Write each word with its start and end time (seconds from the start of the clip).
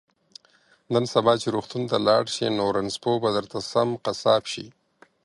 نن 0.93 1.03
سبا 1.13 1.33
چې 1.41 1.47
روغتون 1.55 1.83
ته 1.91 1.97
لاړ 2.07 2.23
شي 2.35 2.47
نو 2.57 2.65
رنځپوه 2.75 3.17
به 3.23 3.29
درته 3.37 3.57
سم 3.71 3.89
قصاب 4.05 4.43
شي 4.51 4.65